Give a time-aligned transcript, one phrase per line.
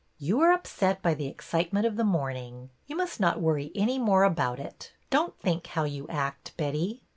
[0.17, 2.69] You are upset by the excitement of the morn ing.
[2.87, 4.93] You must not worry any more about it.
[5.11, 7.03] Don't think how you act, Betty."